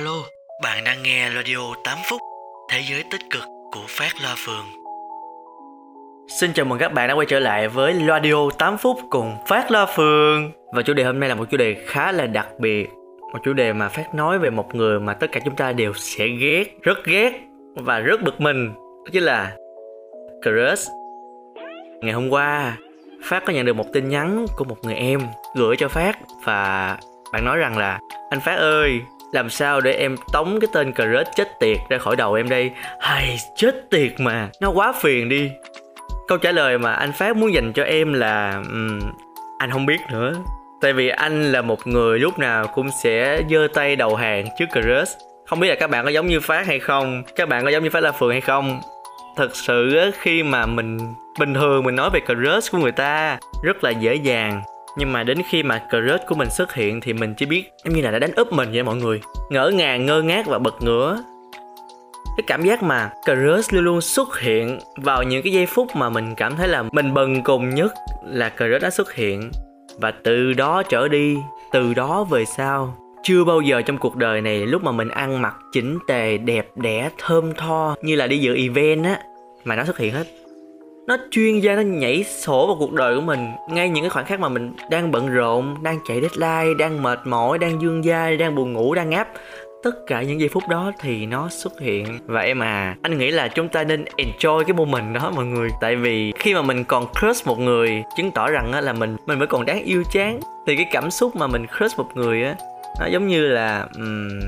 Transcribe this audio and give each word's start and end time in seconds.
Alo, 0.00 0.22
bạn 0.62 0.84
đang 0.84 1.02
nghe 1.02 1.30
radio 1.34 1.74
8 1.84 1.98
phút 2.10 2.20
Thế 2.70 2.80
giới 2.90 3.04
tích 3.10 3.20
cực 3.30 3.42
của 3.72 3.84
Phát 3.88 4.12
Loa 4.22 4.34
Phường. 4.46 4.64
Xin 6.40 6.52
chào 6.52 6.66
mừng 6.66 6.78
các 6.78 6.92
bạn 6.92 7.08
đã 7.08 7.14
quay 7.14 7.26
trở 7.26 7.38
lại 7.38 7.68
với 7.68 7.94
Radio 8.08 8.50
8 8.58 8.78
phút 8.78 8.98
cùng 9.10 9.36
Phát 9.46 9.70
Loa 9.70 9.86
Phường. 9.86 10.52
Và 10.72 10.82
chủ 10.82 10.92
đề 10.92 11.04
hôm 11.04 11.20
nay 11.20 11.28
là 11.28 11.34
một 11.34 11.44
chủ 11.50 11.56
đề 11.56 11.76
khá 11.86 12.12
là 12.12 12.26
đặc 12.26 12.48
biệt 12.58 12.88
Một 13.32 13.38
chủ 13.44 13.52
đề 13.52 13.72
mà 13.72 13.88
Phát 13.88 14.14
nói 14.14 14.38
về 14.38 14.50
một 14.50 14.74
người 14.74 15.00
mà 15.00 15.14
tất 15.14 15.32
cả 15.32 15.40
chúng 15.44 15.56
ta 15.56 15.72
đều 15.72 15.92
sẽ 15.94 16.28
ghét, 16.28 16.64
rất 16.82 17.04
ghét 17.04 17.32
và 17.74 17.98
rất 17.98 18.22
bực 18.22 18.40
mình 18.40 18.74
Đó 18.76 19.10
chính 19.12 19.22
là 19.22 19.56
Crush 20.42 20.90
Ngày 22.00 22.12
hôm 22.12 22.30
qua, 22.30 22.76
Phát 23.24 23.44
có 23.46 23.52
nhận 23.52 23.66
được 23.66 23.76
một 23.76 23.86
tin 23.92 24.08
nhắn 24.08 24.46
của 24.56 24.64
một 24.64 24.76
người 24.82 24.94
em 24.94 25.20
gửi 25.56 25.76
cho 25.76 25.88
Phát 25.88 26.18
Và 26.44 26.96
bạn 27.32 27.44
nói 27.44 27.58
rằng 27.58 27.78
là 27.78 28.00
Anh 28.30 28.40
Phát 28.40 28.56
ơi, 28.56 29.00
làm 29.32 29.50
sao 29.50 29.80
để 29.80 29.92
em 29.92 30.16
tống 30.32 30.60
cái 30.60 30.68
tên 30.72 30.92
crush 30.92 31.36
chết 31.36 31.48
tiệt 31.60 31.78
ra 31.88 31.98
khỏi 31.98 32.16
đầu 32.16 32.34
em 32.34 32.48
đây? 32.48 32.70
Hay 33.00 33.36
chết 33.56 33.90
tiệt 33.90 34.12
mà 34.18 34.48
nó 34.60 34.70
quá 34.70 34.92
phiền 35.00 35.28
đi. 35.28 35.50
Câu 36.28 36.38
trả 36.38 36.52
lời 36.52 36.78
mà 36.78 36.92
anh 36.92 37.12
phát 37.12 37.36
muốn 37.36 37.54
dành 37.54 37.72
cho 37.72 37.82
em 37.82 38.12
là 38.12 38.62
um, 38.70 39.00
anh 39.58 39.70
không 39.70 39.86
biết 39.86 39.98
nữa. 40.12 40.32
Tại 40.80 40.92
vì 40.92 41.08
anh 41.08 41.52
là 41.52 41.62
một 41.62 41.86
người 41.86 42.18
lúc 42.18 42.38
nào 42.38 42.66
cũng 42.66 42.88
sẽ 43.02 43.42
giơ 43.50 43.68
tay 43.74 43.96
đầu 43.96 44.16
hàng 44.16 44.46
trước 44.58 44.66
crush. 44.72 45.18
Không 45.46 45.60
biết 45.60 45.68
là 45.68 45.74
các 45.74 45.90
bạn 45.90 46.04
có 46.04 46.10
giống 46.10 46.26
như 46.26 46.40
phát 46.40 46.66
hay 46.66 46.78
không? 46.78 47.22
Các 47.36 47.48
bạn 47.48 47.64
có 47.64 47.70
giống 47.70 47.82
như 47.82 47.90
phát 47.90 48.00
là 48.00 48.12
phường 48.12 48.30
hay 48.30 48.40
không? 48.40 48.80
Thật 49.36 49.56
sự 49.56 50.10
khi 50.20 50.42
mà 50.42 50.66
mình 50.66 50.98
bình 51.38 51.54
thường 51.54 51.84
mình 51.84 51.96
nói 51.96 52.10
về 52.12 52.20
crush 52.20 52.72
của 52.72 52.78
người 52.78 52.92
ta 52.92 53.38
rất 53.62 53.84
là 53.84 53.90
dễ 53.90 54.14
dàng 54.14 54.62
nhưng 54.96 55.12
mà 55.12 55.22
đến 55.22 55.38
khi 55.48 55.62
mà 55.62 55.82
crush 55.90 56.26
của 56.28 56.34
mình 56.34 56.50
xuất 56.50 56.74
hiện 56.74 57.00
thì 57.00 57.12
mình 57.12 57.34
chỉ 57.34 57.46
biết 57.46 57.72
giống 57.84 57.94
như 57.94 58.02
là 58.02 58.10
đã 58.10 58.18
đánh 58.18 58.34
úp 58.34 58.52
mình 58.52 58.68
vậy 58.72 58.82
mọi 58.82 58.96
người. 58.96 59.20
Ngỡ 59.50 59.70
ngàng, 59.70 60.06
ngơ 60.06 60.22
ngác 60.22 60.46
và 60.46 60.58
bật 60.58 60.74
ngửa. 60.82 61.22
Cái 62.36 62.44
cảm 62.46 62.62
giác 62.62 62.82
mà 62.82 63.10
crush 63.24 63.72
luôn 63.72 63.84
luôn 63.84 64.00
xuất 64.00 64.40
hiện 64.40 64.78
vào 64.96 65.22
những 65.22 65.42
cái 65.42 65.52
giây 65.52 65.66
phút 65.66 65.96
mà 65.96 66.08
mình 66.10 66.34
cảm 66.34 66.56
thấy 66.56 66.68
là 66.68 66.82
mình 66.92 67.14
bần 67.14 67.42
cùng 67.42 67.70
nhất 67.70 67.94
là 68.24 68.48
crush 68.48 68.82
đã 68.82 68.90
xuất 68.90 69.14
hiện. 69.14 69.50
Và 70.00 70.12
từ 70.24 70.52
đó 70.52 70.82
trở 70.82 71.08
đi, 71.08 71.36
từ 71.72 71.94
đó 71.94 72.24
về 72.24 72.44
sau, 72.44 72.96
chưa 73.22 73.44
bao 73.44 73.60
giờ 73.60 73.82
trong 73.82 73.98
cuộc 73.98 74.16
đời 74.16 74.40
này 74.40 74.66
lúc 74.66 74.84
mà 74.84 74.92
mình 74.92 75.08
ăn 75.08 75.42
mặc 75.42 75.56
chỉnh 75.72 75.98
tề, 76.08 76.38
đẹp 76.38 76.66
đẽ, 76.76 77.10
thơm 77.18 77.54
tho 77.54 77.96
như 78.02 78.16
là 78.16 78.26
đi 78.26 78.38
dự 78.38 78.56
event 78.56 79.04
á, 79.04 79.20
mà 79.64 79.76
nó 79.76 79.84
xuất 79.84 79.98
hiện 79.98 80.14
hết 80.14 80.24
nó 81.10 81.16
chuyên 81.30 81.60
gia 81.60 81.74
nó 81.74 81.82
nhảy 81.82 82.24
sổ 82.24 82.66
vào 82.66 82.76
cuộc 82.78 82.92
đời 82.92 83.14
của 83.14 83.20
mình. 83.20 83.52
Ngay 83.68 83.88
những 83.88 84.04
cái 84.04 84.10
khoảnh 84.10 84.24
khắc 84.24 84.40
mà 84.40 84.48
mình 84.48 84.72
đang 84.90 85.10
bận 85.10 85.28
rộn 85.28 85.82
đang 85.82 85.98
chạy 86.08 86.20
deadline 86.20 86.74
đang 86.78 87.02
mệt 87.02 87.20
mỏi 87.24 87.58
đang 87.58 87.82
dương 87.82 88.02
dai 88.02 88.36
đang 88.36 88.54
buồn 88.54 88.72
ngủ 88.72 88.94
đang 88.94 89.10
ngáp 89.10 89.28
tất 89.82 89.90
cả 90.06 90.22
những 90.22 90.40
giây 90.40 90.48
phút 90.48 90.62
đó 90.68 90.92
thì 91.00 91.26
nó 91.26 91.48
xuất 91.48 91.80
hiện. 91.80 92.18
Và 92.26 92.40
em 92.40 92.62
à 92.62 92.96
anh 93.02 93.18
nghĩ 93.18 93.30
là 93.30 93.48
chúng 93.48 93.68
ta 93.68 93.84
nên 93.84 94.04
enjoy 94.16 94.64
cái 94.64 94.72
moment 94.72 95.14
đó 95.14 95.32
mọi 95.36 95.44
người. 95.44 95.68
Tại 95.80 95.96
vì 95.96 96.32
khi 96.38 96.54
mà 96.54 96.62
mình 96.62 96.84
còn 96.84 97.06
crush 97.20 97.46
một 97.46 97.58
người 97.58 98.02
chứng 98.16 98.30
tỏ 98.30 98.50
rằng 98.50 98.84
là 98.84 98.92
mình 98.92 99.16
mình 99.26 99.38
vẫn 99.38 99.48
còn 99.48 99.66
đáng 99.66 99.84
yêu 99.84 100.02
chán. 100.12 100.40
Thì 100.66 100.76
cái 100.76 100.86
cảm 100.92 101.10
xúc 101.10 101.36
mà 101.36 101.46
mình 101.46 101.66
crush 101.78 101.98
một 101.98 102.08
người 102.14 102.44
á 102.44 102.54
nó 103.00 103.06
giống 103.06 103.28
như 103.28 103.48
là 103.48 103.86
um, 103.94 104.40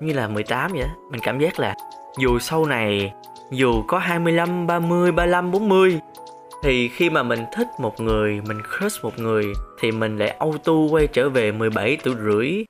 như 0.00 0.12
là 0.12 0.28
18 0.28 0.72
vậy 0.72 0.80
đó. 0.80 0.88
mình 1.10 1.20
cảm 1.24 1.38
giác 1.38 1.60
là 1.60 1.74
dù 2.18 2.38
sau 2.38 2.66
này 2.66 3.12
dù 3.50 3.82
có 3.82 3.98
25, 3.98 4.66
30, 4.66 5.12
35, 5.12 5.50
40 5.50 6.00
thì 6.62 6.88
khi 6.88 7.10
mà 7.10 7.22
mình 7.22 7.44
thích 7.52 7.68
một 7.78 8.00
người, 8.00 8.40
mình 8.48 8.58
crush 8.78 9.04
một 9.04 9.18
người 9.18 9.44
thì 9.80 9.92
mình 9.92 10.18
lại 10.18 10.28
auto 10.28 10.72
quay 10.90 11.06
trở 11.06 11.28
về 11.28 11.52
17 11.52 11.96
tuổi 12.04 12.14
rưỡi. 12.24 12.64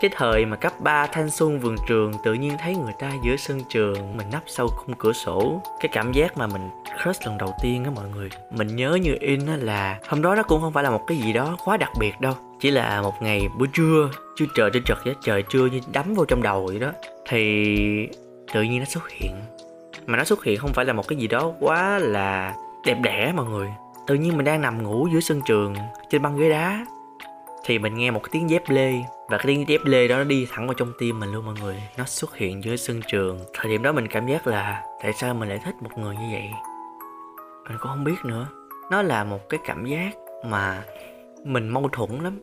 Cái 0.00 0.10
thời 0.14 0.46
mà 0.46 0.56
cấp 0.56 0.72
3 0.80 1.06
thanh 1.06 1.30
xuân 1.30 1.60
vườn 1.60 1.76
trường 1.88 2.12
tự 2.24 2.34
nhiên 2.34 2.52
thấy 2.58 2.76
người 2.76 2.92
ta 2.98 3.12
giữa 3.24 3.36
sân 3.36 3.60
trường 3.68 4.16
mình 4.16 4.26
nấp 4.32 4.42
sau 4.46 4.68
khung 4.68 4.94
cửa 4.98 5.12
sổ. 5.12 5.62
Cái 5.80 5.88
cảm 5.92 6.12
giác 6.12 6.36
mà 6.36 6.46
mình 6.46 6.68
crush 7.02 7.26
lần 7.26 7.38
đầu 7.38 7.54
tiên 7.62 7.84
á 7.84 7.90
mọi 7.94 8.08
người. 8.08 8.28
Mình 8.50 8.76
nhớ 8.76 8.98
như 9.02 9.16
in 9.20 9.46
á 9.46 9.56
là 9.56 9.98
hôm 10.08 10.22
đó 10.22 10.34
nó 10.34 10.42
cũng 10.42 10.60
không 10.60 10.72
phải 10.72 10.84
là 10.84 10.90
một 10.90 11.04
cái 11.06 11.18
gì 11.18 11.32
đó 11.32 11.56
quá 11.64 11.76
đặc 11.76 11.90
biệt 12.00 12.20
đâu. 12.20 12.34
Chỉ 12.60 12.70
là 12.70 13.02
một 13.02 13.22
ngày 13.22 13.48
buổi 13.58 13.68
trưa, 13.72 14.10
chưa 14.36 14.46
trời 14.54 14.70
trên 14.72 14.84
trật 14.84 14.98
vậy, 15.04 15.14
trời 15.22 15.42
trưa 15.42 15.66
như 15.66 15.80
đắm 15.92 16.14
vô 16.14 16.24
trong 16.24 16.42
đầu 16.42 16.66
vậy 16.66 16.78
đó. 16.78 16.92
Thì 17.28 17.66
tự 18.54 18.62
nhiên 18.62 18.78
nó 18.78 18.84
xuất 18.84 19.10
hiện 19.10 19.32
mà 20.08 20.18
nó 20.18 20.24
xuất 20.24 20.44
hiện 20.44 20.58
không 20.58 20.72
phải 20.74 20.84
là 20.84 20.92
một 20.92 21.08
cái 21.08 21.18
gì 21.18 21.26
đó 21.26 21.52
quá 21.60 21.98
là 21.98 22.54
đẹp 22.84 22.96
đẽ 23.02 23.32
mọi 23.36 23.46
người. 23.46 23.68
Tự 24.06 24.14
nhiên 24.14 24.36
mình 24.36 24.44
đang 24.44 24.60
nằm 24.60 24.82
ngủ 24.82 25.08
dưới 25.12 25.20
sân 25.20 25.40
trường, 25.46 25.74
trên 26.10 26.22
băng 26.22 26.36
ghế 26.36 26.50
đá, 26.50 26.86
thì 27.64 27.78
mình 27.78 27.94
nghe 27.94 28.10
một 28.10 28.20
cái 28.22 28.28
tiếng 28.32 28.50
dép 28.50 28.62
lê, 28.68 28.94
và 29.28 29.38
cái 29.38 29.46
tiếng 29.46 29.68
dép 29.68 29.80
lê 29.84 30.08
đó 30.08 30.16
nó 30.16 30.24
đi 30.24 30.46
thẳng 30.50 30.66
vào 30.66 30.74
trong 30.74 30.92
tim 30.98 31.20
mình 31.20 31.32
luôn 31.32 31.44
mọi 31.46 31.54
người. 31.60 31.82
Nó 31.98 32.04
xuất 32.04 32.36
hiện 32.36 32.64
dưới 32.64 32.76
sân 32.76 33.00
trường. 33.08 33.38
Thời 33.54 33.70
điểm 33.70 33.82
đó 33.82 33.92
mình 33.92 34.08
cảm 34.08 34.26
giác 34.26 34.46
là 34.46 34.82
tại 35.02 35.12
sao 35.12 35.34
mình 35.34 35.48
lại 35.48 35.60
thích 35.64 35.74
một 35.80 35.90
người 35.98 36.16
như 36.16 36.28
vậy? 36.32 36.50
Mình 37.68 37.78
cũng 37.80 37.90
không 37.90 38.04
biết 38.04 38.24
nữa. 38.24 38.46
Nó 38.90 39.02
là 39.02 39.24
một 39.24 39.48
cái 39.48 39.60
cảm 39.66 39.86
giác 39.86 40.10
mà 40.44 40.82
mình 41.44 41.68
mâu 41.68 41.88
thuẫn 41.92 42.10
lắm. 42.10 42.40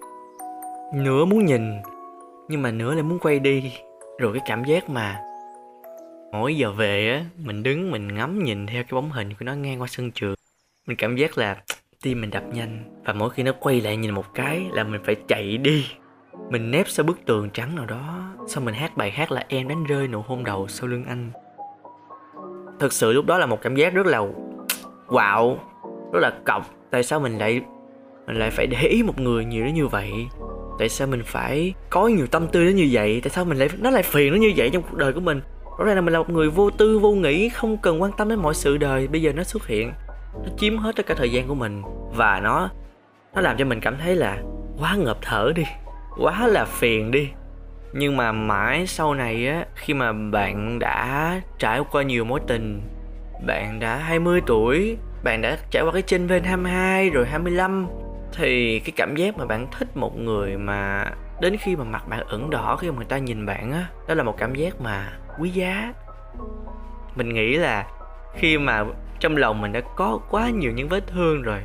Nửa 0.94 1.26
muốn 1.26 1.46
nhìn, 1.46 1.72
nhưng 2.47 2.62
mà 2.62 2.72
nửa 2.72 2.94
lại 2.94 3.03
muốn 3.03 3.20
quay 3.20 3.40
đi. 3.40 3.74
Rồi 4.20 4.34
cái 4.34 4.42
cảm 4.46 4.64
giác 4.64 4.90
mà 4.90 5.22
mỗi 6.40 6.57
giờ 6.57 6.72
về 6.72 7.09
á, 7.12 7.25
mình 7.46 7.63
đứng, 7.63 7.91
mình 7.91 8.16
ngắm 8.16 8.44
nhìn 8.44 8.68
theo 8.68 8.84
cái 8.84 8.91
bóng 8.91 9.12
hình 9.12 9.29
của 9.29 9.46
nó 9.46 9.53
ngang 9.53 9.81
qua 9.81 9.88
sân 9.88 10.12
trường. 10.12 10.35
Mình 10.88 10.97
cảm 10.97 11.16
giác 11.16 11.38
là 11.38 11.57
tim 12.01 12.22
mình 12.22 12.29
đập 12.29 12.44
nhanh 12.53 13.01
và 13.06 13.13
mỗi 13.13 13.29
khi 13.29 13.44
nó 13.44 13.51
quay 13.59 13.81
lại 13.81 13.97
nhìn 13.97 14.12
một 14.12 14.34
cái 14.34 14.66
là 14.72 14.84
mình 14.84 15.01
phải 15.03 15.16
chạy 15.28 15.57
đi. 15.57 15.88
Mình 16.50 16.72
nép 16.72 16.90
sau 16.90 17.03
bức 17.06 17.25
tường 17.25 17.50
trắng 17.50 17.75
nào 17.75 17.85
đó, 17.85 18.34
xong 18.47 18.66
mình 18.66 18.73
hát 18.73 18.97
bài 18.97 19.12
hát 19.12 19.31
là 19.31 19.46
em 19.47 19.68
đánh 19.68 19.84
rơi 19.84 20.07
nụ 20.07 20.22
hôn 20.22 20.44
đầu 20.44 20.68
sau 20.68 20.88
lưng 20.88 21.03
anh. 21.03 21.31
Thực 22.79 22.94
sự 22.94 23.13
lúc 23.13 23.25
đó 23.25 23.38
là 23.38 23.46
một 23.46 23.62
cảm 23.62 23.75
giác 23.75 23.94
rất 23.94 24.06
là 24.06 24.22
quạo 25.07 25.59
rất 26.13 26.19
là 26.19 26.34
cọc. 26.46 26.73
Tại 26.91 27.03
sao 27.03 27.19
mình 27.19 27.38
lại 27.38 27.62
mình 28.28 28.35
lại 28.35 28.52
phải 28.52 28.67
để 28.67 28.81
ý 28.81 29.03
một 29.03 29.19
người 29.19 29.46
nhiều 29.46 29.66
đến 29.66 29.73
như 29.73 29.88
vậy? 29.88 30.12
Tại 30.79 30.90
sao 30.90 31.07
mình 31.07 31.22
phải 31.25 31.73
có 31.90 32.07
nhiều 32.07 32.28
tâm 32.28 32.47
tư 32.47 32.66
đến 32.66 32.75
như 32.75 32.90
vậy? 32.91 33.22
Tại 33.23 33.29
sao 33.29 33.46
mình 33.46 33.57
lại, 33.57 33.69
nó 33.79 33.90
lại 33.90 34.03
phiền 34.03 34.31
nó 34.31 34.38
như 34.38 34.53
vậy 34.56 34.69
trong 34.73 34.84
cuộc 34.84 34.97
đời 34.97 35.13
của 35.13 35.19
mình? 35.22 35.41
Rõ 35.78 35.86
ràng 35.86 35.96
là 35.96 36.02
mình 36.02 36.13
là 36.13 36.19
một 36.19 36.30
người 36.30 36.50
vô 36.50 36.69
tư, 36.69 37.00
vô 37.00 37.12
nghĩ, 37.12 37.50
không 37.50 37.78
cần 37.78 38.02
quan 38.02 38.12
tâm 38.18 38.30
đến 38.30 38.40
mọi 38.40 38.53
sự 38.53 38.78
đời. 38.78 39.08
Bây 39.08 39.22
giờ 39.22 39.34
nó 39.34 39.44
xuất 39.44 39.68
hiện, 39.68 39.94
nó 40.34 40.50
chiếm 40.58 40.78
hết 40.78 40.96
tất 40.96 41.06
cả 41.06 41.16
thời 41.18 41.31
gian 41.31 41.47
của 41.47 41.56
mình. 41.56 41.81
Và 42.16 42.40
nó 42.44 42.69
nó 43.36 43.41
làm 43.41 43.58
cho 43.58 43.66
mình 43.66 43.80
cảm 43.80 43.97
thấy 43.97 44.16
là 44.16 44.38
quá 44.80 44.96
ngợp 44.96 45.18
thở 45.22 45.52
đi, 45.56 45.64
quá 46.18 46.47
là 46.47 46.66
phiền 46.66 47.12
đi. 47.12 47.30
Nhưng 47.94 48.18
mà 48.18 48.31
mãi 48.31 48.88
sau 48.88 49.14
này 49.14 49.47
á, 49.47 49.66
khi 49.75 49.94
mà 49.94 50.14
bạn 50.14 50.80
đã 50.80 51.41
trải 51.59 51.81
qua 51.91 52.03
nhiều 52.03 52.25
mối 52.25 52.40
tình, 52.47 52.81
bạn 53.47 53.80
đã 53.80 53.96
20 53.96 54.41
tuổi, 54.46 54.97
bạn 55.24 55.41
đã 55.41 55.58
trải 55.72 55.84
qua 55.84 55.91
cái 55.91 56.02
trên 56.02 56.28
ven 56.28 56.44
22 56.44 57.09
rồi 57.09 57.25
25 57.25 57.88
thì 58.34 58.80
cái 58.80 58.91
cảm 58.96 59.16
giác 59.16 59.38
mà 59.38 59.46
bạn 59.46 59.68
thích 59.80 59.97
một 59.97 60.18
người 60.18 60.58
mà 60.58 61.06
đến 61.41 61.58
khi 61.58 61.75
mà 61.75 61.84
mặt 61.84 62.08
bạn 62.08 62.28
ửng 62.28 62.50
đỏ, 62.50 62.75
khi 62.75 62.90
mà 62.90 62.96
người 62.96 63.06
ta 63.06 63.18
nhìn 63.18 63.46
bạn 63.46 63.72
á, 63.72 63.85
đó 64.08 64.16
là 64.16 64.24
một 64.24 64.38
cảm 64.38 64.56
giác 64.56 64.81
mà 64.81 65.12
quý 65.40 65.50
giá. 65.50 65.94
Mình 67.16 67.34
nghĩ 67.34 67.57
là 67.57 67.88
khi 68.35 68.57
mà 68.57 68.84
trong 69.19 69.38
lòng 69.38 69.62
mình 69.62 69.72
đã 69.72 69.81
có 69.96 70.19
quá 70.29 70.50
nhiều 70.50 70.72
những 70.72 70.90
vết 70.90 71.07
thương 71.07 71.41
rồi, 71.41 71.59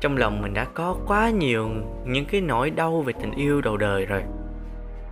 trong 0.00 0.16
lòng 0.16 0.42
mình 0.42 0.54
đã 0.54 0.64
có 0.64 0.96
quá 1.06 1.30
nhiều 1.30 1.68
những 2.06 2.24
cái 2.24 2.40
nỗi 2.40 2.70
đau 2.70 3.02
về 3.02 3.12
tình 3.20 3.30
yêu 3.30 3.60
đầu 3.60 3.76
đời 3.76 4.06
rồi, 4.06 4.22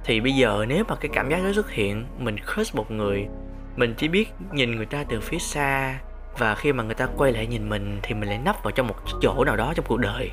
thì 0.04 0.20
bây 0.20 0.32
giờ 0.32 0.65
nếu 0.69 0.84
mà 0.88 0.97
cái 0.97 1.10
cảm 1.15 1.31
giác 1.31 1.44
đó 1.44 1.53
xuất 1.53 1.70
hiện, 1.70 2.04
mình 2.19 2.37
crush 2.54 2.76
một 2.76 2.91
người, 2.91 3.26
mình 3.76 3.94
chỉ 3.98 4.09
biết 4.09 4.28
nhìn 4.53 4.76
người 4.76 4.86
ta 4.86 5.04
từ 5.09 5.21
phía 5.21 5.38
xa 5.38 6.00
và 6.38 6.54
khi 6.54 6.72
mà 6.72 6.84
người 6.84 6.94
ta 6.94 7.06
quay 7.16 7.32
lại 7.32 7.47
nhìn 7.47 7.69
mình 7.69 7.98
thì 8.03 8.15
mình 8.15 8.28
lại 8.28 8.41
nấp 8.44 8.56
vào 8.65 8.71
trong 8.71 8.86
một 8.86 8.94
chỗ 9.21 9.44
nào 9.44 9.56
đó 9.56 9.72
trong 9.76 9.86
cuộc 9.88 9.98
đời. 9.98 10.31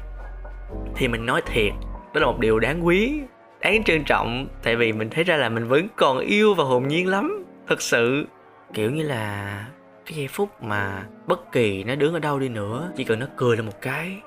Thì 0.96 1.08
mình 1.08 1.26
nói 1.26 1.42
thiệt, 1.46 1.74
đó 2.14 2.20
là 2.22 2.26
một 2.26 2.40
điều 2.40 2.60
đáng 2.60 2.86
quý, 2.86 3.22
đáng 3.60 3.84
trân 3.84 4.04
trọng, 4.04 4.48
tại 4.64 4.76
vì 4.76 4.94
mình 4.94 5.10
thấy 5.10 5.24
ra 5.24 5.38
là 5.38 5.50
mình 5.50 5.68
vẫn 5.68 5.88
còn 5.96 6.20
yêu 6.20 6.54
và 6.54 6.64
hồn 6.64 6.88
nhiên 6.88 7.08
lắm 7.08 7.41
thật 7.72 7.82
sự, 7.82 8.26
kiểu 8.74 8.92
như 8.92 9.04
là, 9.04 9.66
cái 10.06 10.18
giây 10.18 10.28
phút 10.28 10.64
mà 10.64 11.06
bất 11.28 11.52
kỳ 11.52 11.84
nó 11.84 11.96
đứng 11.96 12.14
ở 12.14 12.20
đâu 12.20 12.40
đi 12.40 12.50
nữa, 12.50 12.92
chỉ 12.96 13.04
cần 13.04 13.20
nó 13.20 13.26
cười 13.36 13.58
lên 13.58 13.66
một 13.66 13.82
cái, 13.82 14.18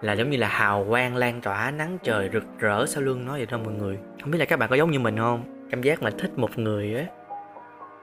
là 0.00 0.12
giống 0.12 0.30
như 0.30 0.36
là 0.36 0.48
hào 0.48 0.86
quang 0.88 1.16
lan 1.16 1.40
tỏa, 1.40 1.70
nắng 1.70 1.98
trời 2.02 2.30
rực 2.32 2.44
rỡ 2.58 2.86
sau 2.86 3.02
lưng 3.02 3.26
nó 3.26 3.32
vậy 3.32 3.46
đó 3.50 3.58
mọi 3.64 3.74
người. 3.74 3.98
Không 4.22 4.30
biết 4.30 4.38
là 4.38 4.44
các 4.44 4.58
bạn 4.58 4.70
có 4.70 4.76
giống 4.76 4.90
như 4.90 4.98
mình 4.98 5.16
không? 5.16 5.66
Cảm 5.70 5.82
giác 5.82 6.02
mà 6.02 6.10
thích 6.10 6.38
một 6.38 6.58
người 6.58 6.94
á. 6.94 7.04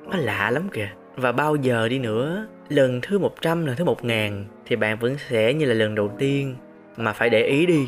Nó 0.09 0.17
lạ 0.17 0.51
lắm 0.51 0.69
kìa. 0.73 0.89
Và 1.15 1.31
bao 1.31 1.55
giờ 1.55 1.87
đi 1.87 1.99
nữa, 1.99 2.47
lần 2.69 3.01
thứ 3.01 3.19
100 3.19 3.65
lần 3.65 3.75
thứ 3.75 3.83
1000 3.83 4.45
thì 4.65 4.75
bạn 4.75 4.99
vẫn 4.99 5.15
sẽ 5.29 5.53
như 5.53 5.65
là 5.65 5.73
lần 5.73 5.95
đầu 5.95 6.11
tiên 6.17 6.55
mà 6.97 7.13
phải 7.13 7.29
để 7.29 7.43
ý 7.43 7.65
đi. 7.65 7.87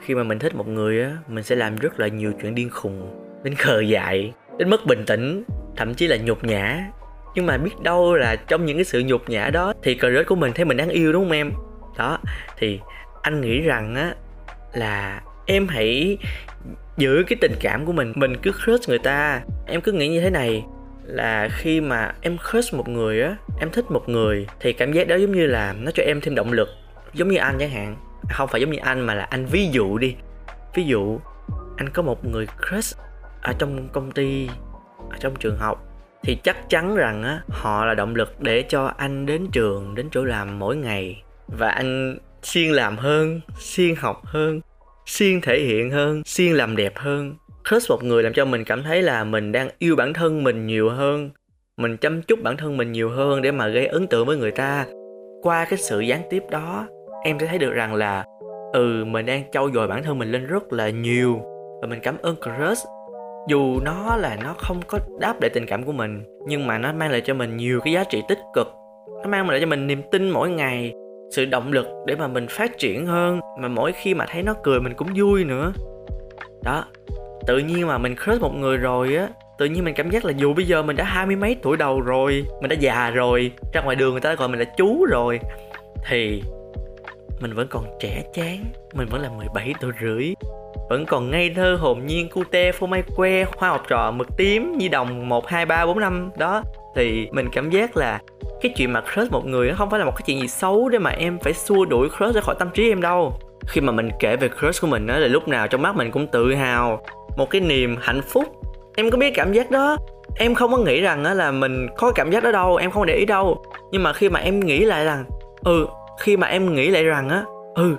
Khi 0.00 0.14
mà 0.14 0.22
mình 0.22 0.38
thích 0.38 0.54
một 0.54 0.68
người 0.68 1.02
á, 1.02 1.16
mình 1.28 1.44
sẽ 1.44 1.56
làm 1.56 1.76
rất 1.76 2.00
là 2.00 2.08
nhiều 2.08 2.32
chuyện 2.42 2.54
điên 2.54 2.70
khùng, 2.70 3.24
đến 3.42 3.54
khờ 3.54 3.80
dại, 3.80 4.32
đến 4.58 4.70
mất 4.70 4.86
bình 4.86 5.04
tĩnh 5.06 5.44
thậm 5.80 5.94
chí 5.94 6.06
là 6.06 6.16
nhục 6.16 6.44
nhã. 6.44 6.90
Nhưng 7.34 7.46
mà 7.46 7.58
biết 7.58 7.80
đâu 7.82 8.14
là 8.14 8.36
trong 8.36 8.66
những 8.66 8.76
cái 8.76 8.84
sự 8.84 9.02
nhục 9.06 9.28
nhã 9.28 9.50
đó 9.50 9.72
thì 9.82 9.94
crush 9.94 10.26
của 10.26 10.34
mình 10.34 10.52
thấy 10.52 10.64
mình 10.64 10.76
đáng 10.76 10.88
yêu, 10.88 11.12
đúng 11.12 11.24
không 11.24 11.32
em? 11.32 11.52
Đó, 11.98 12.18
thì 12.58 12.80
anh 13.22 13.40
nghĩ 13.40 13.60
rằng 13.60 13.94
á, 13.94 14.14
là 14.72 15.20
em 15.46 15.68
hãy 15.68 16.18
giữ 16.96 17.24
cái 17.26 17.36
tình 17.40 17.52
cảm 17.60 17.86
của 17.86 17.92
mình 17.92 18.12
mình 18.16 18.36
cứ 18.42 18.52
crush 18.64 18.88
người 18.88 18.98
ta. 18.98 19.40
Em 19.66 19.80
cứ 19.80 19.92
nghĩ 19.92 20.08
như 20.08 20.20
thế 20.20 20.30
này, 20.30 20.64
là 21.04 21.48
khi 21.52 21.80
mà 21.80 22.12
em 22.20 22.36
crush 22.50 22.74
một 22.74 22.88
người 22.88 23.22
á, 23.22 23.36
em 23.60 23.70
thích 23.70 23.90
một 23.90 24.08
người, 24.08 24.46
thì 24.60 24.72
cảm 24.72 24.92
giác 24.92 25.08
đó 25.08 25.16
giống 25.16 25.32
như 25.32 25.46
là 25.46 25.72
nó 25.72 25.90
cho 25.94 26.02
em 26.02 26.20
thêm 26.20 26.34
động 26.34 26.52
lực. 26.52 26.68
Giống 27.14 27.28
như 27.28 27.38
anh 27.38 27.56
chẳng 27.58 27.70
hạn. 27.70 27.96
Không 28.30 28.48
phải 28.48 28.60
giống 28.60 28.70
như 28.70 28.78
anh 28.82 29.00
mà 29.00 29.14
là 29.14 29.24
anh 29.24 29.46
ví 29.46 29.68
dụ 29.72 29.98
đi. 29.98 30.14
Ví 30.74 30.82
dụ, 30.84 31.20
anh 31.76 31.88
có 31.88 32.02
một 32.02 32.24
người 32.24 32.46
crush 32.46 32.98
ở 33.42 33.52
trong 33.58 33.88
công 33.88 34.10
ty 34.10 34.48
ở 35.10 35.16
trong 35.20 35.34
trường 35.36 35.56
học, 35.56 35.86
thì 36.22 36.34
chắc 36.42 36.68
chắn 36.68 36.96
rằng 36.96 37.22
á, 37.22 37.40
họ 37.48 37.84
là 37.84 37.94
động 37.94 38.14
lực 38.14 38.40
để 38.40 38.64
cho 38.68 38.92
anh 38.96 39.26
đến 39.26 39.46
trường, 39.52 39.94
đến 39.94 40.08
chỗ 40.10 40.24
làm 40.24 40.58
mỗi 40.58 40.76
ngày. 40.76 41.22
Và 41.46 41.68
anh 41.68 42.18
siêng 42.42 42.72
làm 42.72 42.96
hơn, 42.96 43.40
siêng 43.58 43.96
học 43.96 44.22
hơn, 44.24 44.60
siêng 45.06 45.40
thể 45.40 45.60
hiện 45.60 45.90
hơn, 45.90 46.22
siêng 46.24 46.56
làm 46.56 46.76
đẹp 46.76 46.92
hơn. 46.96 47.34
Crush 47.68 47.90
một 47.90 48.04
người 48.04 48.22
làm 48.22 48.32
cho 48.32 48.44
mình 48.44 48.64
cảm 48.64 48.82
thấy 48.82 49.02
là 49.02 49.24
mình 49.24 49.52
đang 49.52 49.68
yêu 49.78 49.96
bản 49.96 50.12
thân 50.12 50.44
mình 50.44 50.66
nhiều 50.66 50.90
hơn. 50.90 51.30
Mình 51.76 51.96
chăm 51.96 52.22
chút 52.22 52.42
bản 52.42 52.56
thân 52.56 52.76
mình 52.76 52.92
nhiều 52.92 53.10
hơn 53.10 53.42
để 53.42 53.52
mà 53.52 53.68
gây 53.68 53.86
ấn 53.86 54.06
tượng 54.06 54.26
với 54.26 54.36
người 54.36 54.50
ta. 54.50 54.86
Qua 55.42 55.64
cái 55.64 55.78
sự 55.78 56.00
gián 56.00 56.22
tiếp 56.30 56.42
đó, 56.50 56.86
em 57.24 57.38
sẽ 57.40 57.46
thấy 57.46 57.58
được 57.58 57.72
rằng 57.72 57.94
là 57.94 58.24
ừ 58.72 59.04
mình 59.04 59.26
đang 59.26 59.44
trau 59.52 59.70
dồi 59.70 59.88
bản 59.88 60.02
thân 60.02 60.18
mình 60.18 60.32
lên 60.32 60.46
rất 60.46 60.72
là 60.72 60.90
nhiều. 60.90 61.40
Và 61.80 61.88
mình 61.88 62.00
cảm 62.02 62.16
ơn 62.22 62.36
crush 62.36 62.86
dù 63.48 63.80
nó 63.80 64.16
là 64.16 64.36
nó 64.42 64.54
không 64.58 64.80
có 64.86 64.98
đáp 65.20 65.40
lại 65.40 65.50
tình 65.54 65.66
cảm 65.66 65.84
của 65.84 65.92
mình, 65.92 66.22
nhưng 66.46 66.66
mà 66.66 66.78
nó 66.78 66.92
mang 66.92 67.10
lại 67.10 67.20
cho 67.20 67.34
mình 67.34 67.56
nhiều 67.56 67.80
cái 67.80 67.92
giá 67.92 68.04
trị 68.04 68.22
tích 68.28 68.38
cực. 68.54 68.66
Nó 69.22 69.28
mang 69.28 69.50
lại 69.50 69.60
cho 69.60 69.66
mình 69.66 69.86
niềm 69.86 70.02
tin 70.10 70.30
mỗi 70.30 70.50
ngày, 70.50 70.92
sự 71.30 71.44
động 71.44 71.72
lực 71.72 71.86
để 72.06 72.16
mà 72.16 72.28
mình 72.28 72.46
phát 72.50 72.78
triển 72.78 73.06
hơn, 73.06 73.40
mà 73.60 73.68
mỗi 73.68 73.92
khi 73.92 74.14
mà 74.14 74.26
thấy 74.28 74.42
nó 74.42 74.54
cười 74.62 74.80
mình 74.80 74.94
cũng 74.94 75.08
vui 75.16 75.44
nữa. 75.44 75.72
Đó, 76.64 76.84
tự 77.46 77.58
nhiên 77.58 77.86
mà 77.86 77.98
mình 77.98 78.16
crush 78.24 78.42
một 78.42 78.54
người 78.54 78.76
rồi 78.76 79.16
á, 79.16 79.28
tự 79.58 79.66
nhiên 79.66 79.84
mình 79.84 79.94
cảm 79.94 80.10
giác 80.10 80.24
là 80.24 80.32
dù 80.36 80.54
bây 80.54 80.64
giờ 80.64 80.82
mình 80.82 80.96
đã 80.96 81.04
hai 81.04 81.26
mươi 81.26 81.36
mấy 81.36 81.56
tuổi 81.62 81.76
đầu 81.76 82.00
rồi, 82.00 82.44
mình 82.60 82.68
đã 82.68 82.76
già 82.80 83.10
rồi, 83.10 83.52
ra 83.72 83.82
ngoài 83.82 83.96
đường 83.96 84.10
người 84.12 84.20
ta 84.20 84.34
gọi 84.34 84.48
mình 84.48 84.58
là 84.58 84.64
chú 84.76 85.06
rồi, 85.10 85.40
thì 86.08 86.42
mình 87.40 87.54
vẫn 87.54 87.66
còn 87.70 87.84
trẻ 88.00 88.22
chán, 88.34 88.64
mình 88.94 89.08
vẫn 89.10 89.22
là 89.22 89.28
17 89.28 89.74
tuổi 89.80 89.92
rưỡi 90.02 90.34
vẫn 90.90 91.06
còn 91.06 91.30
ngây 91.30 91.50
thơ 91.56 91.76
hồn 91.80 92.06
nhiên 92.06 92.28
cute 92.28 92.72
phô 92.72 92.86
mai 92.86 93.02
que, 93.16 93.44
hoa 93.56 93.68
học 93.68 93.82
trò 93.88 94.10
mực 94.10 94.36
tím, 94.36 94.78
nhi 94.78 94.88
đồng 94.88 95.28
một, 95.28 95.48
hai, 95.48 95.66
ba, 95.66 95.86
bốn, 95.86 96.00
năm. 96.00 96.30
Đó, 96.36 96.62
thì 96.96 97.28
mình 97.32 97.48
cảm 97.52 97.70
giác 97.70 97.96
là 97.96 98.20
cái 98.60 98.72
chuyện 98.76 98.92
mà 98.92 99.00
crush 99.00 99.32
một 99.32 99.46
người 99.46 99.72
không 99.76 99.90
phải 99.90 99.98
là 99.98 100.04
một 100.04 100.12
cái 100.16 100.22
chuyện 100.26 100.40
gì 100.40 100.48
xấu 100.48 100.88
để 100.88 100.98
mà 100.98 101.10
em 101.10 101.38
phải 101.38 101.52
xua 101.52 101.84
đuổi 101.84 102.08
crush 102.08 102.34
ra 102.34 102.40
khỏi 102.40 102.54
tâm 102.58 102.70
trí 102.74 102.88
em 102.88 103.02
đâu. 103.02 103.32
Khi 103.66 103.80
mà 103.80 103.92
mình 103.92 104.10
kể 104.20 104.36
về 104.36 104.48
crush 104.48 104.80
của 104.80 104.86
mình 104.86 105.06
đó 105.06 105.18
là 105.18 105.26
lúc 105.26 105.48
nào 105.48 105.68
trong 105.68 105.82
mắt 105.82 105.96
mình 105.96 106.10
cũng 106.10 106.26
tự 106.26 106.54
hào. 106.54 107.02
Một 107.36 107.50
cái 107.50 107.60
niềm 107.60 107.96
hạnh 108.00 108.22
phúc. 108.22 108.44
Em 108.96 109.10
có 109.10 109.18
biết 109.18 109.30
cảm 109.34 109.52
giác 109.52 109.70
đó? 109.70 109.96
Em 110.36 110.54
không 110.54 110.70
có 110.72 110.78
nghĩ 110.78 111.00
rằng 111.00 111.24
á, 111.24 111.34
là 111.34 111.50
mình 111.50 111.86
có 111.96 112.12
cảm 112.12 112.30
giác 112.30 112.42
đó 112.42 112.52
đâu, 112.52 112.76
em 112.76 112.90
không 112.90 113.06
để 113.06 113.14
ý 113.14 113.24
đâu. 113.24 113.62
Nhưng 113.90 114.02
mà 114.02 114.12
khi 114.12 114.28
mà 114.28 114.40
em 114.40 114.60
nghĩ 114.60 114.84
lại 114.84 115.04
rằng 115.04 115.24
ừ 115.64 115.86
khi 116.20 116.36
mà 116.36 116.46
em 116.46 116.74
nghĩ 116.74 116.88
lại 116.88 117.04
rằng 117.04 117.28
á 117.28 117.44
ừ 117.74 117.96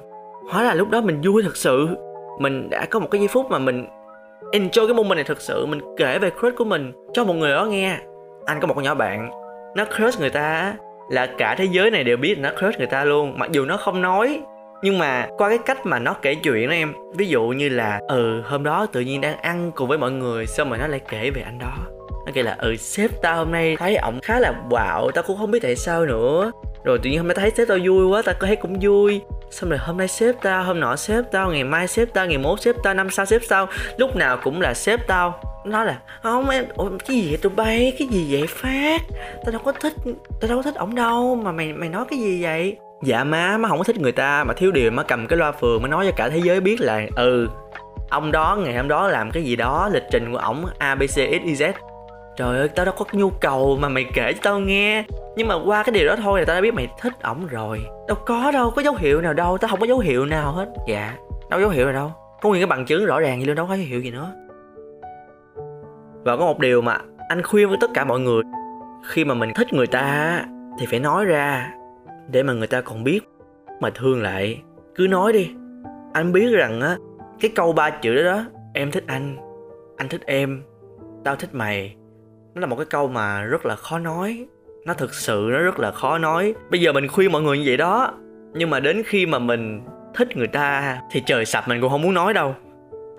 hóa 0.51 0.63
là 0.63 0.73
lúc 0.73 0.89
đó 0.89 1.01
mình 1.01 1.21
vui 1.23 1.43
thật 1.43 1.57
sự 1.57 1.88
mình 2.41 2.69
đã 2.69 2.85
có 2.85 2.99
một 2.99 3.07
cái 3.11 3.21
giây 3.21 3.27
phút 3.27 3.51
mà 3.51 3.59
mình 3.59 3.88
enjoy 4.51 4.88
cái 4.88 4.93
moment 4.93 5.15
này 5.15 5.23
thật 5.23 5.41
sự, 5.41 5.65
mình 5.65 5.81
kể 5.97 6.19
về 6.19 6.29
crush 6.39 6.57
của 6.57 6.65
mình 6.65 6.91
cho 7.13 7.23
một 7.23 7.33
người 7.33 7.51
đó 7.51 7.65
nghe. 7.65 7.97
Anh 8.45 8.59
có 8.59 8.67
một 8.67 8.73
con 8.73 8.83
nhỏ 8.83 8.93
bạn, 8.93 9.29
nó 9.75 9.85
crush 9.85 10.19
người 10.19 10.29
ta 10.29 10.73
là 11.09 11.25
cả 11.38 11.55
thế 11.57 11.65
giới 11.71 11.91
này 11.91 12.03
đều 12.03 12.17
biết 12.17 12.39
nó 12.39 12.49
crush 12.59 12.77
người 12.77 12.88
ta 12.88 13.03
luôn, 13.03 13.39
mặc 13.39 13.51
dù 13.51 13.65
nó 13.65 13.77
không 13.77 14.01
nói. 14.01 14.41
Nhưng 14.83 14.99
mà 14.99 15.27
qua 15.38 15.49
cái 15.49 15.57
cách 15.57 15.85
mà 15.85 15.99
nó 15.99 16.13
kể 16.13 16.35
chuyện 16.35 16.67
đó 16.67 16.73
em, 16.73 16.93
ví 17.13 17.27
dụ 17.27 17.43
như 17.43 17.69
là 17.69 17.99
ừ 18.07 18.41
hôm 18.45 18.63
đó 18.63 18.85
tự 18.85 19.01
nhiên 19.01 19.21
đang 19.21 19.38
ăn 19.38 19.71
cùng 19.75 19.88
với 19.88 19.97
mọi 19.97 20.11
người, 20.11 20.45
xong 20.45 20.69
rồi 20.69 20.77
nó 20.77 20.88
lại 20.88 20.99
kể 21.09 21.31
về 21.31 21.41
anh 21.41 21.59
đó. 21.59 21.71
Nó 22.25 22.31
kể 22.33 22.43
là 22.43 22.55
ừ 22.59 22.75
sếp 22.75 23.11
tao 23.21 23.35
hôm 23.35 23.51
nay 23.51 23.75
thấy 23.79 23.95
ổng 23.95 24.19
khá 24.21 24.39
là 24.39 24.53
quạo 24.69 25.11
tao 25.11 25.23
cũng 25.27 25.38
không 25.38 25.51
biết 25.51 25.59
tại 25.61 25.75
sao 25.75 26.05
nữa. 26.05 26.51
Rồi 26.83 26.99
tự 27.03 27.09
nhiên 27.09 27.19
hôm 27.19 27.27
nay 27.27 27.35
thấy 27.39 27.51
sếp 27.51 27.67
tao 27.67 27.77
vui 27.85 28.05
quá, 28.05 28.21
tao 28.25 28.35
thấy 28.39 28.55
cũng 28.55 28.77
vui 28.81 29.21
xong 29.51 29.69
rồi 29.69 29.80
hôm 29.80 29.98
nay 29.98 30.07
sếp 30.07 30.36
tao 30.42 30.63
hôm 30.63 30.80
nọ 30.80 30.95
sếp 30.95 31.31
tao 31.31 31.51
ngày 31.51 31.63
mai 31.63 31.88
sếp 31.88 32.13
tao 32.13 32.27
ngày 32.27 32.38
mốt 32.38 32.62
sếp 32.62 32.75
tao 32.83 32.94
năm 32.94 33.09
sau 33.09 33.25
sếp 33.25 33.42
tao 33.50 33.68
lúc 33.98 34.15
nào 34.15 34.38
cũng 34.44 34.62
là 34.62 34.74
sếp 34.74 35.07
tao. 35.07 35.42
Nói 35.65 35.86
là 35.86 36.00
không 36.24 36.50
em 36.50 36.65
ủa, 36.75 36.89
cái 37.07 37.18
gì 37.18 37.27
vậy 37.30 37.38
tụi 37.38 37.51
bay? 37.56 37.94
Cái 38.00 38.07
gì 38.07 38.27
vậy 38.30 38.48
phát? 38.48 39.01
Tao 39.45 39.51
đâu 39.51 39.62
có 39.65 39.71
thích 39.71 39.94
tao 40.42 40.50
đâu 40.50 40.57
có 40.57 40.62
thích 40.62 40.75
ổng 40.75 40.95
đâu 40.95 41.36
mà 41.36 41.51
mày 41.51 41.74
mày 41.74 41.89
nói 41.89 42.06
cái 42.09 42.19
gì 42.19 42.44
vậy? 42.44 42.77
Dạ 43.03 43.24
má 43.24 43.57
má 43.57 43.69
không 43.69 43.77
có 43.77 43.83
thích 43.83 44.00
người 44.00 44.12
ta 44.12 44.44
mà 44.44 44.53
thiếu 44.53 44.71
điều 44.71 44.92
má 44.92 45.03
cầm 45.03 45.27
cái 45.27 45.38
loa 45.38 45.51
phường 45.51 45.81
má 45.81 45.88
nói 45.88 46.06
cho 46.06 46.12
cả 46.15 46.30
thế 46.30 46.42
giới 46.44 46.59
biết 46.59 46.81
là 46.81 47.01
ừ 47.15 47.50
ông 48.09 48.31
đó 48.31 48.57
ngày 48.63 48.77
hôm 48.77 48.88
đó 48.88 49.07
làm 49.07 49.31
cái 49.31 49.44
gì 49.44 49.56
đó 49.56 49.89
lịch 49.94 50.03
trình 50.12 50.31
của 50.31 50.38
ổng 50.38 50.65
abcxyz 50.80 51.74
trời 52.38 52.57
ơi 52.57 52.68
tao 52.68 52.86
đâu 52.86 52.95
có 52.98 53.06
nhu 53.12 53.30
cầu 53.30 53.77
mà 53.81 53.89
mày 53.89 54.06
kể 54.13 54.33
cho 54.33 54.39
tao 54.44 54.59
nghe 54.59 55.03
nhưng 55.36 55.48
mà 55.48 55.56
qua 55.66 55.83
cái 55.83 55.94
điều 55.94 56.07
đó 56.07 56.16
thôi 56.16 56.39
là 56.39 56.45
tao 56.45 56.56
đã 56.56 56.62
biết 56.62 56.74
mày 56.74 56.88
thích 57.01 57.13
ổng 57.22 57.48
rồi. 57.48 57.86
Đâu 58.07 58.18
có 58.25 58.51
đâu, 58.51 58.72
có 58.75 58.81
dấu 58.81 58.95
hiệu 58.95 59.22
nào 59.22 59.33
đâu, 59.33 59.57
tao 59.57 59.69
không 59.69 59.80
có 59.80 59.86
dấu 59.86 60.00
hiệu 60.00 60.25
nào 60.25 60.51
hết. 60.51 60.69
Dạ 60.88 61.16
đâu 61.50 61.57
có 61.57 61.60
dấu 61.60 61.69
hiệu 61.69 61.86
nào 61.86 61.94
đâu. 61.94 62.12
Có 62.42 62.50
nguyên 62.50 62.62
cái 62.62 62.68
bằng 62.68 62.86
chứng 62.86 63.06
rõ 63.06 63.19
ràng 63.19 63.39
gì 63.39 63.45
luôn, 63.45 63.56
đâu 63.56 63.68
có 63.68 63.74
dấu 63.74 63.86
hiệu 63.86 64.01
gì 64.01 64.12
nữa. 64.12 64.31
Và 66.24 66.38
có 66.38 66.45
một 66.45 66.60
điều 66.60 66.81
mà 66.81 66.98
anh 67.30 67.44
khuyên 67.44 67.69
với 67.69 67.78
tất 67.81 67.92
cả 67.94 68.06
mọi 68.06 68.19
người, 68.19 68.44
khi 69.06 69.25
mà 69.25 69.33
mình 69.33 69.51
thích 69.56 69.74
người 69.74 69.88
ta 69.88 70.42
thì 70.80 70.86
phải 70.86 71.00
nói 71.00 71.25
ra 71.25 71.72
để 72.30 72.44
mà 72.44 72.54
người 72.54 72.68
ta 72.68 72.81
còn 72.81 73.04
biết 73.04 73.19
mà 73.80 73.89
thương 73.89 74.22
lại. 74.22 74.62
Cứ 74.95 75.07
nói 75.07 75.34
đi. 75.34 75.51
Anh 76.13 76.31
biết 76.31 76.51
rằng 76.54 76.81
á, 76.81 76.98
cái 77.39 77.51
câu 77.56 77.74
ba 77.74 77.89
chữ 77.89 78.16
đó 78.16 78.24
đó, 78.24 78.44
em 78.74 78.92
thích 78.92 79.04
anh 79.07 79.38
anh 79.98 80.10
thích 80.10 80.22
em, 80.25 80.63
tao 81.24 81.36
thích 81.36 81.50
mày. 81.54 81.95
Nó 82.54 82.62
là 82.62 82.68
một 82.68 82.75
cái 82.75 82.86
câu 82.86 83.07
mà 83.07 83.42
rất 83.42 83.66
là 83.66 83.75
khó 83.75 84.00
nói 84.00 84.48
nó 84.86 84.94
thực 84.94 85.13
sự, 85.13 85.50
nó 85.51 85.60
rất 85.60 85.80
là 85.80 85.92
khó 85.92 86.18
nói. 86.18 86.54
Bây 86.72 86.81
giờ 86.81 86.94
mình 86.94 87.07
khuyên 87.07 87.31
mọi 87.31 87.42
người 87.42 87.57
như 87.57 87.63
vậy 87.68 87.78
đó. 87.78 88.13
Nhưng 88.54 88.69
mà 88.69 88.80
đến 88.80 89.01
khi 89.06 89.25
mà 89.25 89.39
mình 89.39 89.81
thích 90.13 90.38
người 90.38 90.48
ta 90.48 90.98
thì 91.12 91.24
trời 91.25 91.45
sập, 91.45 91.68
mình 91.68 91.81
cũng 91.81 91.89
không 91.89 92.01
muốn 92.01 92.13
nói 92.13 92.33
đâu. 92.33 92.56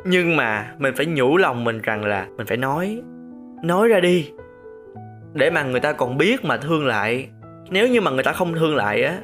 Nhưng 0.04 0.36
mà 0.36 0.72
mình 0.78 0.94
phải 0.96 1.06
nhủ 1.06 1.36
lòng 1.36 1.64
mình 1.64 1.80
rằng 1.82 2.04
là 2.04 2.26
mình 2.36 2.46
phải 2.46 2.56
nói. 2.56 3.02
Nói 3.64 3.88
ra 3.88 4.00
đi. 4.00 4.30
Để 5.34 5.50
mà 5.50 5.62
người 5.62 5.80
ta 5.80 5.92
còn 5.92 6.18
biết 6.18 6.44
mà 6.44 6.56
thương 6.56 6.86
lại. 6.86 7.28
Nếu 7.70 7.88
như 7.88 8.00
mà 8.00 8.10
người 8.10 8.24
ta 8.24 8.32
không 8.32 8.54
thương 8.54 8.76
lại 8.76 9.02
á, 9.02 9.18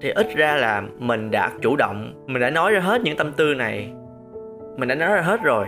thì 0.00 0.10
ít 0.10 0.26
ra 0.36 0.56
là 0.56 0.82
mình 0.98 1.30
đã 1.30 1.50
chủ 1.62 1.76
động. 1.76 2.24
Mình 2.26 2.42
đã 2.42 2.50
nói 2.50 2.72
ra 2.72 2.80
hết 2.80 3.02
những 3.02 3.16
tâm 3.16 3.32
tư 3.32 3.54
này. 3.54 3.92
Mình 4.76 4.88
đã 4.88 4.94
nói 4.94 5.08
ra 5.14 5.20
hết 5.20 5.42
rồi. 5.42 5.66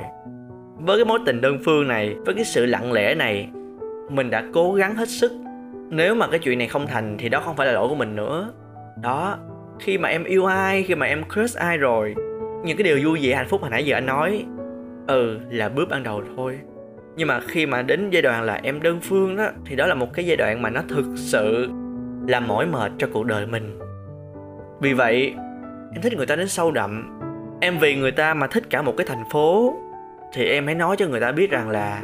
Với 0.78 0.98
cái 0.98 1.04
mối 1.04 1.18
tình 1.26 1.40
đơn 1.40 1.58
phương 1.64 1.88
này, 1.88 2.16
với 2.26 2.34
cái 2.34 2.44
sự 2.44 2.66
lặng 2.66 2.92
lẽ 2.92 3.14
này, 3.14 3.48
mình 4.10 4.30
đã 4.30 4.44
cố 4.52 4.72
gắng 4.72 4.94
hết 4.94 5.08
sức 5.08 5.32
nếu 5.90 6.14
mà 6.14 6.26
cái 6.26 6.38
chuyện 6.38 6.58
này 6.58 6.68
không 6.68 6.86
thành 6.86 7.16
thì 7.18 7.28
đó 7.28 7.40
không 7.40 7.56
phải 7.56 7.66
là 7.66 7.72
lỗi 7.72 7.88
của 7.88 7.94
mình 7.94 8.16
nữa. 8.16 8.52
Đó, 9.02 9.38
khi 9.80 9.98
mà 9.98 10.08
em 10.08 10.24
yêu 10.24 10.46
ai, 10.46 10.82
khi 10.82 10.94
mà 10.94 11.06
em 11.06 11.24
crush 11.34 11.56
ai 11.56 11.78
rồi, 11.78 12.14
những 12.64 12.76
cái 12.76 12.84
điều 12.84 12.98
vui 13.04 13.18
vẻ, 13.22 13.34
hạnh 13.34 13.48
phúc 13.48 13.60
hồi 13.60 13.70
nãy 13.70 13.84
giờ 13.84 13.96
anh 13.96 14.06
nói 14.06 14.44
ừ 15.06 15.38
là 15.50 15.68
bước 15.68 15.88
ban 15.88 16.02
đầu 16.02 16.22
thôi. 16.36 16.58
Nhưng 17.16 17.28
mà 17.28 17.40
khi 17.48 17.66
mà 17.66 17.82
đến 17.82 18.10
giai 18.10 18.22
đoạn 18.22 18.42
là 18.42 18.60
em 18.62 18.82
đơn 18.82 19.00
phương 19.02 19.36
đó, 19.36 19.48
thì 19.66 19.76
đó 19.76 19.86
là 19.86 19.94
một 19.94 20.12
cái 20.12 20.26
giai 20.26 20.36
đoạn 20.36 20.62
mà 20.62 20.70
nó 20.70 20.80
thực 20.88 21.04
sự 21.16 21.68
làm 22.28 22.48
mỏi 22.48 22.66
mệt 22.66 22.92
cho 22.98 23.06
cuộc 23.12 23.26
đời 23.26 23.46
mình. 23.46 23.78
Vì 24.80 24.92
vậy, 24.92 25.34
em 25.92 26.02
thích 26.02 26.12
người 26.16 26.26
ta 26.26 26.36
đến 26.36 26.48
sâu 26.48 26.70
đậm. 26.70 27.20
Em 27.60 27.78
vì 27.78 27.96
người 27.96 28.12
ta 28.12 28.34
mà 28.34 28.46
thích 28.46 28.64
cả 28.70 28.82
một 28.82 28.94
cái 28.96 29.06
thành 29.06 29.24
phố, 29.30 29.74
thì 30.34 30.48
em 30.48 30.66
hãy 30.66 30.74
nói 30.74 30.96
cho 30.96 31.06
người 31.06 31.20
ta 31.20 31.32
biết 31.32 31.50
rằng 31.50 31.70
là 31.70 32.02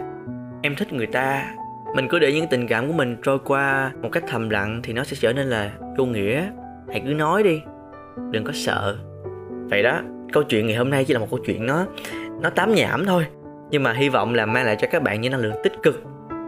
em 0.62 0.74
thích 0.76 0.92
người 0.92 1.06
ta 1.06 1.44
mình 1.94 2.08
cứ 2.08 2.18
để 2.18 2.32
những 2.32 2.46
tình 2.50 2.66
cảm 2.66 2.86
của 2.86 2.92
mình 2.92 3.16
trôi 3.22 3.38
qua 3.38 3.92
một 4.02 4.08
cách 4.12 4.24
thầm 4.28 4.50
lặng 4.50 4.80
thì 4.82 4.92
nó 4.92 5.04
sẽ 5.04 5.16
trở 5.20 5.32
nên 5.32 5.46
là 5.46 5.70
vô 5.96 6.04
nghĩa. 6.04 6.50
Hãy 6.88 7.02
cứ 7.06 7.14
nói 7.14 7.42
đi, 7.42 7.62
đừng 8.30 8.44
có 8.44 8.52
sợ. 8.54 8.96
Vậy 9.70 9.82
đó, 9.82 10.00
câu 10.32 10.42
chuyện 10.42 10.66
ngày 10.66 10.76
hôm 10.76 10.90
nay 10.90 11.04
chỉ 11.04 11.14
là 11.14 11.20
một 11.20 11.26
câu 11.30 11.38
chuyện 11.46 11.66
nó 11.66 11.86
nó 12.40 12.50
tám 12.50 12.74
nhảm 12.74 13.04
thôi. 13.06 13.26
Nhưng 13.70 13.82
mà 13.82 13.92
hy 13.92 14.08
vọng 14.08 14.34
là 14.34 14.46
mang 14.46 14.66
lại 14.66 14.76
cho 14.80 14.88
các 14.90 15.02
bạn 15.02 15.20
những 15.20 15.32
năng 15.32 15.40
lượng 15.40 15.54
tích 15.62 15.72
cực 15.82 16.02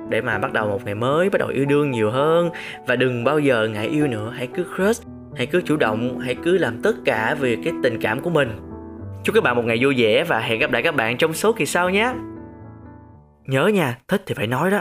để 0.08 0.20
mà 0.20 0.38
bắt 0.38 0.52
đầu 0.52 0.68
một 0.68 0.84
ngày 0.84 0.94
mới, 0.94 1.30
bắt 1.30 1.38
đầu 1.38 1.48
yêu 1.48 1.64
đương 1.64 1.90
nhiều 1.90 2.10
hơn. 2.10 2.50
Và 2.86 2.96
đừng 2.96 3.24
bao 3.24 3.38
giờ 3.38 3.68
ngại 3.68 3.86
yêu 3.86 4.06
nữa. 4.06 4.32
Hãy 4.36 4.48
cứ 4.54 4.64
crush, 4.76 5.06
hãy 5.36 5.46
cứ 5.46 5.62
chủ 5.64 5.76
động, 5.76 6.18
hãy 6.18 6.36
cứ 6.44 6.58
làm 6.58 6.82
tất 6.82 6.94
cả 7.04 7.36
vì 7.40 7.56
cái 7.56 7.72
tình 7.82 7.98
cảm 8.00 8.20
của 8.20 8.30
mình. 8.30 8.48
Chúc 9.24 9.34
các 9.34 9.44
bạn 9.44 9.56
một 9.56 9.64
ngày 9.64 9.78
vui 9.80 9.94
vẻ 9.98 10.24
và 10.24 10.38
hẹn 10.38 10.60
gặp 10.60 10.72
lại 10.72 10.82
các 10.82 10.96
bạn 10.96 11.16
trong 11.16 11.32
số 11.32 11.52
kỳ 11.52 11.66
sau 11.66 11.90
nhé. 11.90 12.12
Nhớ 13.46 13.66
nha, 13.66 13.98
thích 14.08 14.22
thì 14.26 14.34
phải 14.34 14.46
nói 14.46 14.70
đó. 14.70 14.80